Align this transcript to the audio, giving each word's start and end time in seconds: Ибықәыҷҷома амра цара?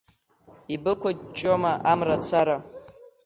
Ибықәыҷҷома 0.73 1.71
амра 1.91 2.15
цара? 2.27 2.57